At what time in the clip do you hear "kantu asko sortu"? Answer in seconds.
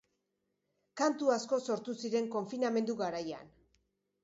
1.01-1.95